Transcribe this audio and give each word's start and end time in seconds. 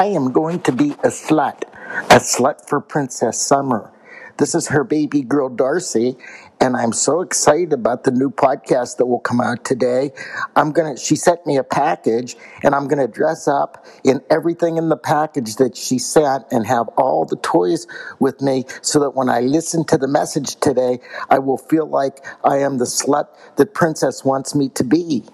I 0.00 0.06
am 0.06 0.32
going 0.32 0.60
to 0.60 0.72
be 0.72 0.92
a 0.92 1.08
slut, 1.08 1.64
a 2.04 2.20
slut 2.20 2.66
for 2.66 2.80
Princess 2.80 3.38
Summer. 3.38 3.92
This 4.38 4.54
is 4.54 4.68
her 4.68 4.82
baby 4.82 5.20
girl, 5.20 5.50
Darcy, 5.50 6.16
and 6.58 6.74
I'm 6.74 6.94
so 6.94 7.20
excited 7.20 7.74
about 7.74 8.04
the 8.04 8.10
new 8.10 8.30
podcast 8.30 8.96
that 8.96 9.04
will 9.04 9.20
come 9.20 9.42
out 9.42 9.62
today. 9.62 10.12
I'm 10.56 10.72
gonna, 10.72 10.96
she 10.96 11.16
sent 11.16 11.46
me 11.46 11.58
a 11.58 11.62
package, 11.62 12.34
and 12.62 12.74
I'm 12.74 12.88
gonna 12.88 13.08
dress 13.08 13.46
up 13.46 13.84
in 14.02 14.22
everything 14.30 14.78
in 14.78 14.88
the 14.88 14.96
package 14.96 15.56
that 15.56 15.76
she 15.76 15.98
sent 15.98 16.46
and 16.50 16.66
have 16.66 16.88
all 16.96 17.26
the 17.26 17.36
toys 17.36 17.86
with 18.20 18.40
me 18.40 18.64
so 18.80 19.00
that 19.00 19.10
when 19.10 19.28
I 19.28 19.40
listen 19.40 19.84
to 19.84 19.98
the 19.98 20.08
message 20.08 20.56
today, 20.56 21.00
I 21.28 21.40
will 21.40 21.58
feel 21.58 21.86
like 21.86 22.24
I 22.42 22.60
am 22.60 22.78
the 22.78 22.86
slut 22.86 23.26
that 23.56 23.74
Princess 23.74 24.24
wants 24.24 24.54
me 24.54 24.70
to 24.70 24.82
be. 24.82 25.26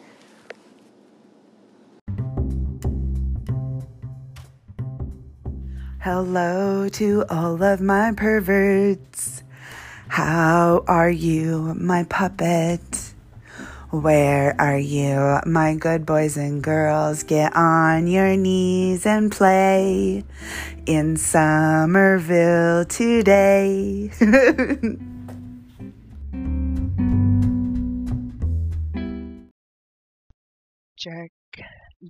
Hello 6.06 6.88
to 6.90 7.24
all 7.28 7.60
of 7.64 7.80
my 7.80 8.12
perverts. 8.12 9.42
How 10.06 10.84
are 10.86 11.10
you, 11.10 11.74
my 11.74 12.04
puppet? 12.04 13.12
Where 13.90 14.54
are 14.56 14.78
you, 14.78 15.40
my 15.46 15.74
good 15.74 16.06
boys 16.06 16.36
and 16.36 16.62
girls? 16.62 17.24
Get 17.24 17.56
on 17.56 18.06
your 18.06 18.36
knees 18.36 19.04
and 19.04 19.32
play 19.32 20.22
in 20.86 21.16
Summerville 21.16 22.84
today. 22.84 24.12
jerk 30.96 31.32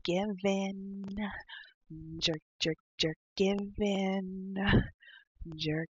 given 0.05 1.17
jerk 2.19 2.43
jerk 2.59 2.79
jerk 2.99 3.17
given 3.37 4.57
jerk 5.57 5.89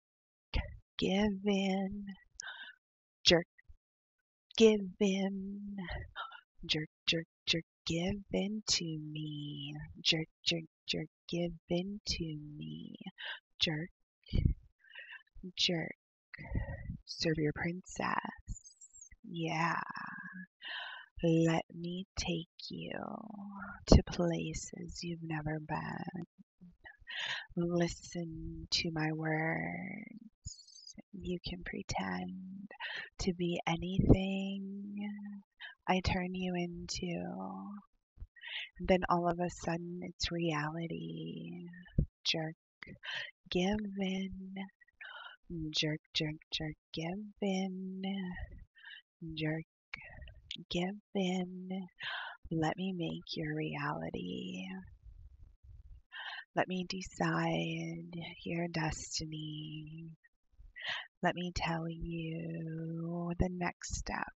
given 0.97 2.06
jerk 3.24 3.47
given 4.56 5.77
jerk 6.64 6.88
jerk 7.06 7.27
jerk 7.47 7.64
given 7.86 8.62
to 8.69 8.84
me. 8.84 9.74
Jerk 10.00 10.28
jerk 10.44 10.69
jerk 10.86 11.08
given 11.28 12.00
to 12.06 12.25
me. 12.56 12.94
Jerk 13.58 13.91
jerk. 15.56 15.97
Serve 17.04 17.38
your 17.38 17.52
princess. 17.52 19.10
Yeah 19.25 19.80
let 21.22 21.64
me 21.74 22.06
take 22.16 22.48
you 22.68 22.92
to 23.88 24.02
places 24.04 25.00
you've 25.02 25.22
never 25.22 25.58
been. 25.60 26.24
Listen 27.56 28.66
to 28.70 28.90
my 28.92 29.12
words. 29.12 30.94
You 31.12 31.38
can 31.46 31.62
pretend 31.64 32.70
to 33.20 33.34
be 33.34 33.60
anything 33.66 35.10
I 35.86 36.00
turn 36.00 36.34
you 36.34 36.54
into. 36.54 37.24
And 38.78 38.88
then 38.88 39.00
all 39.10 39.28
of 39.28 39.41
a 39.41 39.50
sudden 39.50 40.00
it's 40.02 40.32
reality. 40.32 41.66
Jerk, 42.24 42.54
given. 43.50 44.54
Jerk, 45.70 46.00
jerk, 46.14 46.36
jerk, 46.52 46.76
given. 46.94 48.02
Jerk, 49.34 49.64
given. 50.70 51.89
Let 52.50 52.77
me 52.77 52.92
make 52.97 53.36
your 53.36 53.55
reality. 53.55 54.66
Let 56.56 56.66
me 56.69 56.84
decide 56.89 58.19
your 58.44 58.66
destiny. 58.69 60.11
Let 61.22 61.34
me 61.34 61.53
tell 61.55 61.88
you 61.88 63.32
the 63.38 63.50
next 63.53 63.97
step 63.97 64.32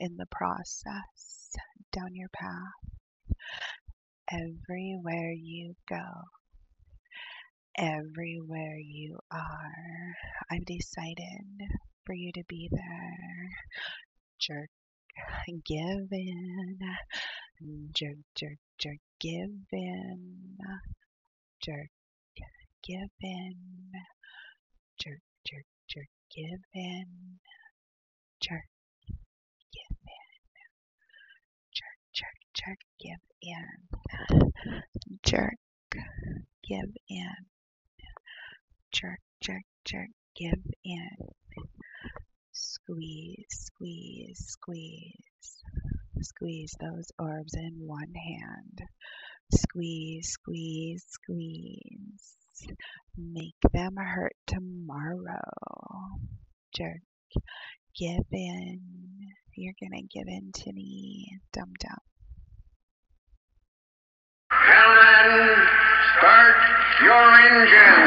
in 0.00 0.16
the 0.16 0.26
process 0.30 1.52
down 1.92 2.14
your 2.14 2.30
path. 2.30 3.36
Everywhere 4.30 5.32
you 5.32 5.74
go, 5.88 6.04
everywhere 7.78 8.78
you 8.78 9.18
are, 9.30 10.14
I've 10.50 10.64
decided 10.64 11.60
for 12.04 12.14
you 12.14 12.32
to 12.32 12.42
be 12.48 12.68
there. 12.72 13.50
Jerk 14.40 14.70
given, 15.64 16.78
jerk, 17.94 18.16
jerk, 18.34 18.58
jerk, 18.78 18.98
given, 19.20 20.58
jerk, 21.62 21.90
given, 22.82 23.54
jerk, 24.98 25.20
jerk, 25.44 25.66
jerk, 25.88 26.08
given, 26.34 27.38
jerk, 28.40 28.68
given, 29.72 30.46
jerk, 31.72 31.98
jerk, 32.12 32.38
jerk, 32.54 32.78
give 33.00 33.24
in, 33.42 33.98
jerk, 35.24 35.58
give 36.62 36.94
in, 37.08 37.46
jerk, 38.92 39.20
jerk, 39.40 39.64
jerk, 39.84 40.10
give 40.34 40.62
in 40.84 41.45
squeeze, 42.56 43.46
squeeze, 43.50 44.38
squeeze. 44.46 45.62
Squeeze 46.22 46.74
those 46.80 47.12
orbs 47.18 47.54
in 47.54 47.74
one 47.86 48.14
hand. 48.14 48.88
Squeeze, 49.52 50.30
squeeze, 50.30 51.04
squeeze. 51.08 52.36
Make 53.16 53.54
them 53.72 53.96
hurt 53.96 54.34
tomorrow. 54.46 55.42
Jerk. 56.74 57.02
Give 57.98 58.24
in. 58.32 58.80
You're 59.56 59.74
gonna 59.80 60.02
give 60.02 60.26
in 60.26 60.52
to 60.52 60.72
me. 60.72 61.38
Dum 61.52 61.72
dum. 61.80 61.98
Gentlemen, 64.50 65.66
start 66.18 66.56
your 67.02 67.32
engine. 67.40 68.05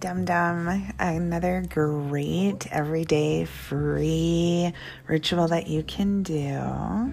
Dum 0.00 0.24
Dum. 0.24 0.94
Another 0.98 1.62
great 1.68 2.66
everyday 2.72 3.44
free 3.44 4.72
ritual 5.06 5.48
that 5.48 5.66
you 5.66 5.82
can 5.82 6.22
do 6.22 7.12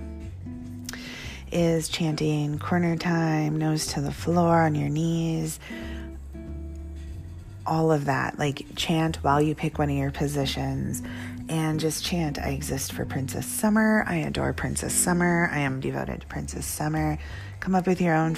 is 1.51 1.89
chanting 1.89 2.57
corner 2.59 2.95
time, 2.95 3.57
nose 3.57 3.87
to 3.87 3.99
the 3.99 4.13
floor, 4.13 4.61
on 4.61 4.73
your 4.73 4.87
knees. 4.87 5.59
All 7.65 7.91
of 7.91 8.05
that. 8.05 8.39
Like, 8.39 8.65
chant 8.77 9.17
while 9.17 9.41
you 9.41 9.53
pick 9.53 9.77
one 9.77 9.89
of 9.89 9.97
your 9.97 10.11
positions 10.11 11.03
and 11.49 11.81
just 11.81 12.05
chant 12.05 12.39
I 12.39 12.51
exist 12.51 12.93
for 12.93 13.03
Princess 13.03 13.45
Summer. 13.45 14.05
I 14.07 14.15
adore 14.15 14.53
Princess 14.53 14.93
Summer. 14.93 15.49
I 15.51 15.59
am 15.59 15.81
devoted 15.81 16.21
to 16.21 16.27
Princess 16.27 16.65
Summer. 16.65 17.17
Come 17.59 17.75
up 17.75 17.85
with 17.85 17.99
your 17.99 18.15
own 18.15 18.35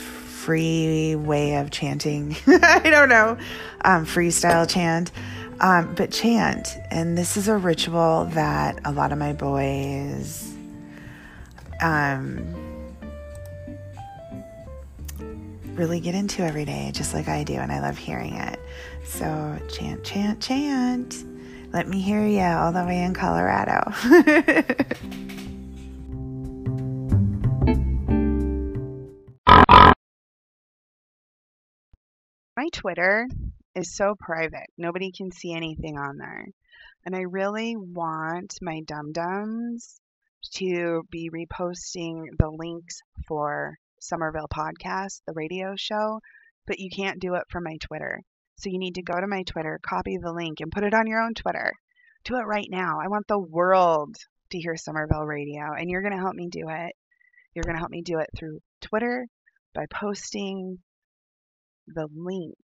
free 0.50 1.16
way 1.16 1.58
of 1.58 1.70
chanting. 1.70 2.36
I 2.48 2.90
don't 2.90 3.08
know, 3.08 3.38
um, 3.86 4.04
freestyle 4.04 4.68
chant. 4.68 5.12
Um, 5.60 5.94
but 5.94 6.12
chant. 6.12 6.76
And 6.90 7.16
this 7.16 7.38
is 7.38 7.48
a 7.48 7.56
ritual 7.56 8.26
that 8.32 8.80
a 8.84 8.92
lot 8.92 9.12
of 9.12 9.20
my 9.20 9.32
boys 9.32 10.52
um, 11.82 12.56
really 15.76 16.00
get 16.00 16.16
into 16.16 16.42
every 16.42 16.66
day, 16.66 16.90
just 16.96 17.14
like 17.14 17.28
I 17.28 17.44
do. 17.44 17.54
And 17.54 17.72
I 17.72 17.80
love 17.80 18.00
hearing 18.00 18.34
it. 18.34 18.60
So 19.06 19.56
chant, 19.70 20.04
chant, 20.04 20.42
chant. 20.42 21.26
Let 21.72 21.88
me 21.88 22.02
hear 22.02 22.26
you 22.26 22.42
all 22.42 22.72
the 22.72 22.86
way 22.86 23.04
in 23.04 23.14
Colorado. 23.14 23.94
My 32.60 32.68
Twitter 32.74 33.26
is 33.74 33.96
so 33.96 34.16
private. 34.20 34.68
Nobody 34.78 35.14
can 35.14 35.32
see 35.32 35.54
anything 35.54 35.98
on 35.98 36.18
there. 36.18 36.46
And 37.06 37.16
I 37.16 37.22
really 37.22 37.78
want 37.78 38.54
my 38.62 38.82
dum 38.82 39.14
dums 39.14 40.02
to 40.56 41.04
be 41.10 41.30
reposting 41.30 42.26
the 42.38 42.50
links 42.50 43.00
for 43.30 43.78
Summerville 44.02 44.50
Podcast, 44.54 45.22
the 45.26 45.32
radio 45.32 45.76
show, 45.78 46.20
but 46.68 46.80
you 46.80 46.90
can't 46.94 47.22
do 47.22 47.36
it 47.36 47.46
from 47.50 47.64
my 47.64 47.78
Twitter. 47.80 48.24
So 48.58 48.70
you 48.70 48.78
need 48.78 48.96
to 48.96 49.04
go 49.04 49.18
to 49.18 49.26
my 49.26 49.44
Twitter, 49.44 49.80
copy 49.82 50.18
the 50.18 50.34
link, 50.34 50.60
and 50.60 50.70
put 50.70 50.84
it 50.84 50.94
on 50.94 51.08
your 51.08 51.22
own 51.22 51.36
Twitter. 51.36 51.72
Do 52.26 52.36
it 52.36 52.46
right 52.46 52.68
now. 52.70 52.98
I 53.02 53.08
want 53.08 53.26
the 53.30 53.40
world 53.40 54.18
to 54.50 54.60
hear 54.60 54.76
Summerville 54.76 55.26
Radio, 55.26 55.62
and 55.78 55.90
you're 55.90 56.02
going 56.02 56.12
to 56.12 56.22
help 56.22 56.36
me 56.36 56.50
do 56.50 56.66
it. 56.68 56.94
You're 57.54 57.64
going 57.64 57.76
to 57.76 57.80
help 57.80 57.92
me 57.92 58.02
do 58.02 58.20
it 58.20 58.28
through 58.38 58.60
Twitter 58.82 59.28
by 59.74 59.86
posting 59.90 60.80
the 61.94 62.08
link 62.14 62.56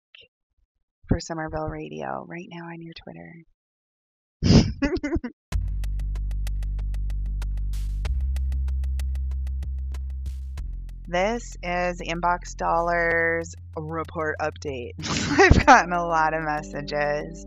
for 1.08 1.20
Summerville 1.20 1.70
Radio 1.70 2.26
right 2.28 2.48
now 2.50 2.66
on 2.66 2.82
your 2.82 2.94
Twitter. 3.04 3.44
This 11.08 11.56
is 11.62 12.02
Inbox 12.02 12.56
Dollars 12.56 13.54
report 13.78 14.38
update. 14.42 14.94
I've 15.40 15.64
gotten 15.64 15.94
a 15.94 16.04
lot 16.04 16.34
of 16.34 16.44
messages 16.44 17.46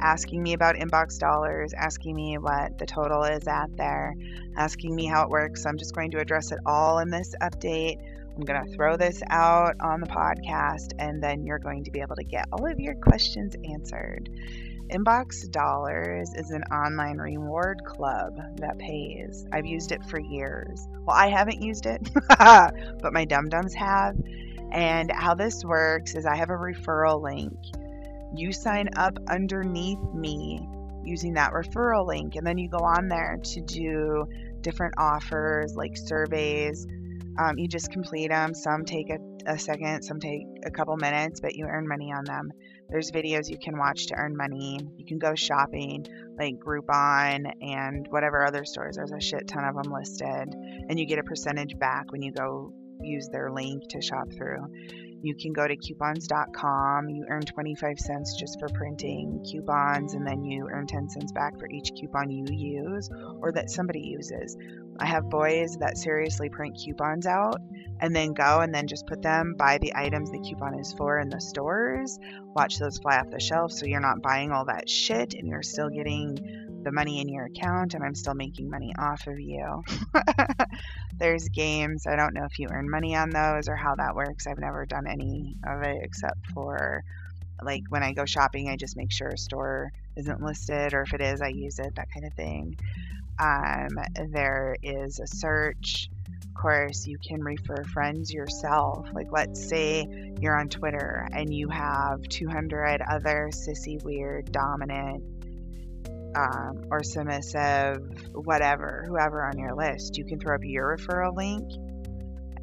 asking 0.00 0.42
me 0.42 0.52
about 0.52 0.74
Inbox 0.74 1.18
Dollars, 1.18 1.72
asking 1.72 2.14
me 2.14 2.36
what 2.36 2.76
the 2.76 2.84
total 2.84 3.24
is 3.24 3.48
at 3.48 3.74
there, 3.78 4.14
asking 4.58 4.94
me 4.94 5.06
how 5.06 5.24
it 5.24 5.30
works. 5.30 5.62
So 5.62 5.70
I'm 5.70 5.78
just 5.78 5.94
going 5.94 6.10
to 6.10 6.18
address 6.18 6.52
it 6.52 6.58
all 6.66 6.98
in 6.98 7.08
this 7.08 7.34
update. 7.40 7.96
I'm 8.36 8.42
going 8.42 8.66
to 8.66 8.72
throw 8.74 8.96
this 8.96 9.22
out 9.30 9.76
on 9.80 10.00
the 10.00 10.06
podcast, 10.06 10.92
and 10.98 11.22
then 11.22 11.44
you're 11.44 11.60
going 11.60 11.84
to 11.84 11.90
be 11.90 12.00
able 12.00 12.16
to 12.16 12.24
get 12.24 12.46
all 12.52 12.66
of 12.66 12.80
your 12.80 12.94
questions 12.94 13.54
answered. 13.64 14.28
Inbox 14.90 15.50
Dollars 15.50 16.34
is 16.34 16.50
an 16.50 16.62
online 16.64 17.18
reward 17.18 17.82
club 17.84 18.36
that 18.56 18.78
pays. 18.78 19.46
I've 19.52 19.66
used 19.66 19.92
it 19.92 20.04
for 20.04 20.18
years. 20.18 20.86
Well, 21.06 21.16
I 21.16 21.28
haven't 21.28 21.62
used 21.62 21.86
it, 21.86 22.10
but 22.38 23.12
my 23.12 23.24
dum 23.24 23.48
dums 23.48 23.72
have. 23.74 24.16
And 24.72 25.10
how 25.12 25.34
this 25.34 25.64
works 25.64 26.14
is 26.14 26.26
I 26.26 26.36
have 26.36 26.50
a 26.50 26.54
referral 26.54 27.22
link. 27.22 27.56
You 28.34 28.52
sign 28.52 28.88
up 28.96 29.16
underneath 29.28 30.02
me 30.12 30.68
using 31.04 31.34
that 31.34 31.52
referral 31.52 32.06
link, 32.06 32.34
and 32.34 32.46
then 32.46 32.58
you 32.58 32.68
go 32.68 32.78
on 32.78 33.08
there 33.08 33.38
to 33.42 33.60
do 33.60 34.26
different 34.60 34.94
offers 34.98 35.76
like 35.76 35.96
surveys. 35.96 36.86
Um, 37.38 37.58
you 37.58 37.68
just 37.68 37.90
complete 37.90 38.28
them. 38.28 38.54
Some 38.54 38.84
take 38.84 39.10
a, 39.10 39.18
a 39.46 39.58
second, 39.58 40.02
some 40.02 40.20
take 40.20 40.46
a 40.64 40.70
couple 40.70 40.96
minutes, 40.96 41.40
but 41.40 41.56
you 41.56 41.66
earn 41.66 41.88
money 41.88 42.12
on 42.12 42.24
them. 42.24 42.52
There's 42.88 43.10
videos 43.10 43.50
you 43.50 43.58
can 43.58 43.78
watch 43.78 44.06
to 44.06 44.14
earn 44.14 44.36
money. 44.36 44.78
You 44.96 45.04
can 45.04 45.18
go 45.18 45.34
shopping 45.34 46.06
like 46.38 46.54
Groupon 46.58 47.50
and 47.60 48.06
whatever 48.10 48.46
other 48.46 48.64
stores. 48.64 48.96
There's 48.96 49.12
a 49.12 49.20
shit 49.20 49.48
ton 49.48 49.64
of 49.64 49.74
them 49.74 49.92
listed. 49.92 50.54
And 50.88 50.98
you 50.98 51.06
get 51.06 51.18
a 51.18 51.24
percentage 51.24 51.78
back 51.78 52.12
when 52.12 52.22
you 52.22 52.32
go 52.32 52.72
use 53.00 53.28
their 53.28 53.50
link 53.50 53.82
to 53.90 54.00
shop 54.00 54.32
through. 54.32 54.66
You 55.24 55.34
can 55.34 55.54
go 55.54 55.66
to 55.66 55.74
coupons.com. 55.74 57.08
You 57.08 57.24
earn 57.30 57.40
25 57.40 57.98
cents 57.98 58.36
just 58.38 58.60
for 58.60 58.68
printing 58.68 59.42
coupons, 59.50 60.12
and 60.12 60.26
then 60.26 60.44
you 60.44 60.68
earn 60.70 60.86
10 60.86 61.08
cents 61.08 61.32
back 61.32 61.58
for 61.58 61.66
each 61.70 61.92
coupon 61.98 62.28
you 62.28 62.44
use 62.50 63.08
or 63.40 63.50
that 63.52 63.70
somebody 63.70 64.00
uses. 64.00 64.58
I 65.00 65.06
have 65.06 65.30
boys 65.30 65.78
that 65.78 65.96
seriously 65.96 66.50
print 66.50 66.76
coupons 66.76 67.26
out 67.26 67.58
and 68.00 68.14
then 68.14 68.34
go 68.34 68.60
and 68.60 68.74
then 68.74 68.86
just 68.86 69.06
put 69.06 69.22
them, 69.22 69.54
buy 69.56 69.78
the 69.78 69.94
items 69.96 70.30
the 70.30 70.40
coupon 70.40 70.78
is 70.78 70.92
for 70.92 71.18
in 71.18 71.30
the 71.30 71.40
stores, 71.40 72.18
watch 72.54 72.78
those 72.78 72.98
fly 72.98 73.18
off 73.18 73.30
the 73.30 73.40
shelf 73.40 73.72
so 73.72 73.86
you're 73.86 74.00
not 74.00 74.20
buying 74.20 74.52
all 74.52 74.66
that 74.66 74.90
shit 74.90 75.32
and 75.34 75.48
you're 75.48 75.62
still 75.62 75.88
getting 75.88 76.63
the 76.84 76.92
money 76.92 77.20
in 77.20 77.28
your 77.28 77.46
account 77.46 77.94
and 77.94 78.04
I'm 78.04 78.14
still 78.14 78.34
making 78.34 78.70
money 78.70 78.94
off 78.98 79.26
of 79.26 79.40
you. 79.40 79.82
There's 81.18 81.48
games. 81.48 82.06
I 82.06 82.16
don't 82.16 82.34
know 82.34 82.44
if 82.44 82.58
you 82.58 82.68
earn 82.70 82.88
money 82.90 83.16
on 83.16 83.30
those 83.30 83.68
or 83.68 83.76
how 83.76 83.94
that 83.96 84.14
works. 84.14 84.46
I've 84.46 84.58
never 84.58 84.86
done 84.86 85.06
any 85.06 85.56
of 85.66 85.82
it 85.82 85.98
except 86.02 86.46
for 86.52 87.02
like 87.62 87.84
when 87.88 88.02
I 88.02 88.12
go 88.12 88.24
shopping, 88.24 88.68
I 88.68 88.76
just 88.76 88.96
make 88.96 89.12
sure 89.12 89.28
a 89.28 89.38
store 89.38 89.92
isn't 90.16 90.42
listed 90.42 90.92
or 90.94 91.02
if 91.02 91.14
it 91.14 91.20
is, 91.20 91.40
I 91.40 91.48
use 91.48 91.78
it, 91.78 91.94
that 91.96 92.10
kind 92.12 92.26
of 92.26 92.34
thing. 92.34 92.76
Um, 93.38 93.98
there 94.30 94.76
is 94.82 95.18
a 95.18 95.26
search. 95.26 96.10
Of 96.44 96.54
course, 96.54 97.06
you 97.06 97.18
can 97.18 97.42
refer 97.42 97.82
friends 97.84 98.32
yourself. 98.32 99.08
Like, 99.12 99.32
let's 99.32 99.68
say 99.68 100.06
you're 100.40 100.58
on 100.58 100.68
Twitter 100.68 101.28
and 101.32 101.52
you 101.52 101.68
have 101.68 102.22
200 102.28 103.02
other 103.02 103.50
sissy, 103.52 104.02
weird, 104.04 104.52
dominant, 104.52 105.33
um, 106.34 106.84
or 106.90 107.02
submissive, 107.02 107.98
whatever, 108.32 109.04
whoever 109.06 109.44
on 109.44 109.58
your 109.58 109.74
list. 109.74 110.16
You 110.16 110.24
can 110.24 110.38
throw 110.38 110.54
up 110.54 110.62
your 110.64 110.96
referral 110.96 111.36
link 111.36 111.70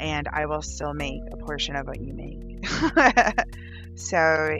and 0.01 0.27
I 0.33 0.47
will 0.47 0.63
still 0.63 0.93
make 0.93 1.21
a 1.31 1.37
portion 1.37 1.75
of 1.75 1.87
what 1.87 2.01
you 2.01 2.13
make. 2.13 2.65
so, 3.95 4.57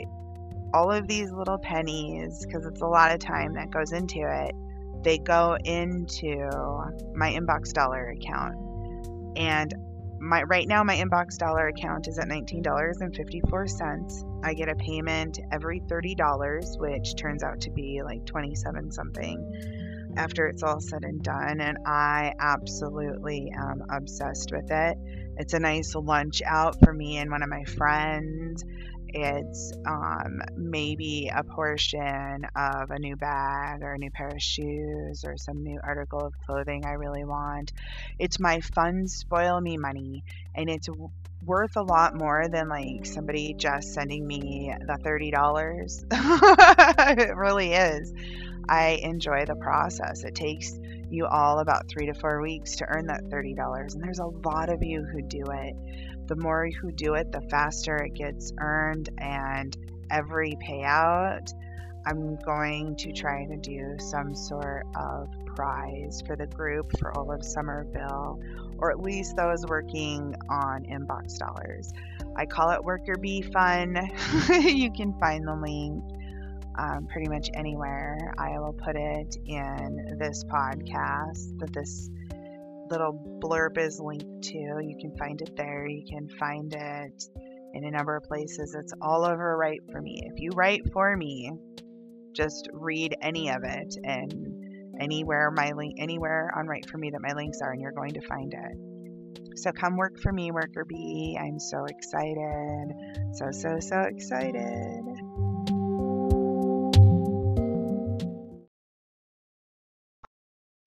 all 0.72 0.90
of 0.90 1.06
these 1.06 1.30
little 1.32 1.58
pennies, 1.58 2.46
because 2.46 2.64
it's 2.64 2.80
a 2.80 2.86
lot 2.86 3.12
of 3.12 3.18
time 3.18 3.54
that 3.54 3.70
goes 3.70 3.92
into 3.92 4.20
it, 4.20 4.54
they 5.02 5.18
go 5.18 5.58
into 5.64 6.48
my 7.14 7.32
inbox 7.32 7.72
dollar 7.72 8.10
account. 8.10 8.54
And 9.36 9.74
my 10.20 10.44
right 10.44 10.68
now 10.68 10.84
my 10.84 10.96
inbox 10.96 11.36
dollar 11.36 11.66
account 11.66 12.06
is 12.06 12.18
at 12.18 12.28
$19.54. 12.28 14.31
I 14.42 14.54
get 14.54 14.68
a 14.68 14.74
payment 14.74 15.38
every 15.50 15.80
$30, 15.80 16.78
which 16.78 17.16
turns 17.16 17.42
out 17.42 17.60
to 17.62 17.70
be 17.70 18.02
like 18.02 18.26
27 18.26 18.90
something 18.90 20.12
after 20.16 20.46
it's 20.46 20.62
all 20.62 20.80
said 20.80 21.04
and 21.04 21.22
done 21.22 21.60
and 21.60 21.78
I 21.86 22.32
absolutely 22.38 23.50
am 23.56 23.82
obsessed 23.90 24.52
with 24.52 24.70
it. 24.70 24.98
It's 25.38 25.54
a 25.54 25.58
nice 25.58 25.94
lunch 25.94 26.42
out 26.46 26.76
for 26.84 26.92
me 26.92 27.16
and 27.16 27.30
one 27.30 27.42
of 27.42 27.48
my 27.48 27.64
friends 27.64 28.64
it's 29.12 29.72
um, 29.86 30.40
maybe 30.56 31.30
a 31.34 31.44
portion 31.44 32.46
of 32.56 32.90
a 32.90 32.98
new 32.98 33.16
bag 33.16 33.82
or 33.82 33.94
a 33.94 33.98
new 33.98 34.10
pair 34.10 34.28
of 34.28 34.40
shoes 34.40 35.24
or 35.24 35.36
some 35.36 35.62
new 35.62 35.78
article 35.82 36.20
of 36.20 36.32
clothing 36.46 36.86
I 36.86 36.92
really 36.92 37.24
want. 37.24 37.72
It's 38.18 38.40
my 38.40 38.60
fun 38.60 39.08
spoil 39.08 39.60
me 39.60 39.76
money, 39.76 40.24
and 40.54 40.70
it's 40.70 40.88
worth 41.44 41.76
a 41.76 41.82
lot 41.82 42.16
more 42.16 42.48
than 42.48 42.68
like 42.68 43.04
somebody 43.04 43.54
just 43.54 43.92
sending 43.92 44.26
me 44.26 44.72
the 44.80 44.94
$30. 44.94 46.04
it 47.20 47.36
really 47.36 47.72
is. 47.72 48.12
I 48.68 49.00
enjoy 49.02 49.44
the 49.44 49.56
process. 49.56 50.24
It 50.24 50.34
takes 50.34 50.78
you 51.10 51.26
all 51.26 51.58
about 51.58 51.88
three 51.88 52.06
to 52.06 52.14
four 52.14 52.40
weeks 52.40 52.76
to 52.76 52.86
earn 52.86 53.08
that 53.08 53.24
$30, 53.24 53.94
and 53.94 54.02
there's 54.02 54.20
a 54.20 54.26
lot 54.26 54.70
of 54.70 54.82
you 54.82 55.02
who 55.02 55.20
do 55.20 55.44
it 55.50 55.76
the 56.32 56.42
more 56.42 56.70
who 56.80 56.90
do 56.90 57.12
it, 57.12 57.30
the 57.30 57.42
faster 57.42 57.96
it 57.96 58.14
gets 58.14 58.54
earned, 58.58 59.10
and 59.18 59.76
every 60.10 60.56
payout, 60.66 61.52
I'm 62.06 62.36
going 62.36 62.96
to 62.96 63.12
try 63.12 63.44
to 63.44 63.56
do 63.58 63.96
some 63.98 64.34
sort 64.34 64.86
of 64.96 65.28
prize 65.44 66.22
for 66.26 66.34
the 66.34 66.46
group 66.46 66.98
for 66.98 67.14
all 67.18 67.30
of 67.30 67.44
Summerville, 67.44 68.40
or 68.78 68.90
at 68.90 69.00
least 69.00 69.36
those 69.36 69.66
working 69.66 70.34
on 70.48 70.84
inbox 70.84 71.36
dollars. 71.36 71.92
I 72.34 72.46
call 72.46 72.70
it 72.70 72.82
Worker 72.82 73.18
Bee 73.20 73.42
Fun. 73.42 73.94
you 74.48 74.90
can 74.90 75.12
find 75.20 75.46
the 75.46 75.54
link 75.54 76.02
um, 76.78 77.08
pretty 77.08 77.28
much 77.28 77.50
anywhere. 77.52 78.32
I 78.38 78.58
will 78.58 78.72
put 78.72 78.96
it 78.96 79.36
in 79.44 80.16
this 80.18 80.44
podcast 80.44 81.58
that 81.58 81.74
this 81.74 82.08
little 82.92 83.40
blurb 83.42 83.78
is 83.78 83.98
linked 83.98 84.42
to. 84.42 84.58
You 84.58 84.96
can 85.00 85.16
find 85.16 85.40
it 85.40 85.56
there. 85.56 85.86
You 85.88 86.04
can 86.06 86.28
find 86.28 86.72
it 86.72 87.24
in 87.72 87.84
a 87.84 87.90
number 87.90 88.16
of 88.16 88.24
places. 88.24 88.74
It's 88.74 88.92
all 89.00 89.24
over 89.24 89.56
Write 89.56 89.80
for 89.90 90.00
Me. 90.00 90.20
If 90.24 90.40
you 90.40 90.50
write 90.54 90.92
for 90.92 91.16
me, 91.16 91.52
just 92.34 92.68
read 92.72 93.16
any 93.22 93.48
of 93.50 93.64
it 93.64 93.96
and 94.04 94.94
anywhere 95.00 95.50
my 95.50 95.72
link 95.72 95.94
anywhere 95.98 96.50
on 96.54 96.66
Write 96.66 96.88
for 96.88 96.98
Me 96.98 97.10
that 97.10 97.22
my 97.22 97.32
links 97.32 97.60
are 97.62 97.72
and 97.72 97.80
you're 97.80 97.92
going 97.92 98.12
to 98.12 98.20
find 98.20 98.52
it. 98.52 99.58
So 99.58 99.72
come 99.72 99.96
work 99.96 100.18
for 100.20 100.32
me, 100.32 100.50
worker 100.50 100.84
bee. 100.84 101.38
I'm 101.40 101.58
so 101.58 101.86
excited. 101.86 102.92
So 103.34 103.50
so 103.52 103.80
so 103.80 104.00
excited. 104.02 105.02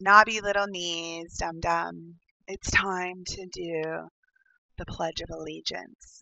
Knobby 0.06 0.40
little 0.40 0.68
knees, 0.68 1.36
dum 1.40 1.60
dum. 1.60 2.20
It's 2.48 2.70
time 2.70 3.24
to 3.26 3.48
do 3.48 4.08
the 4.78 4.86
Pledge 4.86 5.20
of 5.22 5.32
Allegiance. 5.32 6.20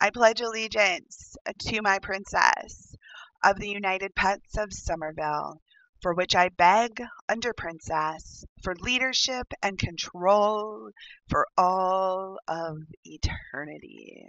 I 0.00 0.08
pledge 0.10 0.40
allegiance 0.40 1.36
to 1.66 1.82
my 1.82 1.98
princess 1.98 2.96
of 3.44 3.58
the 3.58 3.68
United 3.68 4.14
Pets 4.14 4.56
of 4.56 4.72
Summerville, 4.72 5.60
for 6.00 6.14
which 6.14 6.34
I 6.34 6.48
beg 6.48 7.02
under 7.28 7.52
princess 7.52 8.46
for 8.62 8.74
leadership 8.76 9.52
and 9.62 9.78
control 9.78 10.92
for 11.28 11.46
all 11.58 12.38
of 12.48 12.78
eternity. 13.04 14.26